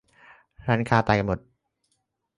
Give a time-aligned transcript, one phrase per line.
[0.67, 1.39] ร้านค้าตายหมด